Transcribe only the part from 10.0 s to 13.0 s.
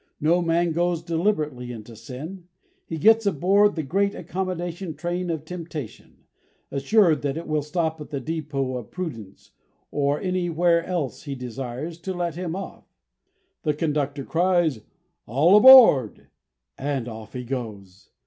anywhere else he desires, to let him off.